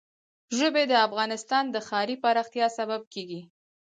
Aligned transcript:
ژبې 0.57 0.83
د 0.87 0.93
افغانستان 1.07 1.63
د 1.69 1.75
ښاري 1.87 2.15
پراختیا 2.23 2.67
سبب 2.77 3.01
کېږي. 3.13 3.41